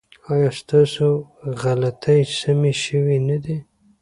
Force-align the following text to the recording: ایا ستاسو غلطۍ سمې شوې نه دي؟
ایا 0.31 0.49
ستاسو 0.61 1.07
غلطۍ 1.61 2.21
سمې 2.39 2.73
شوې 2.83 3.17
نه 3.27 3.37
دي؟ 3.43 3.57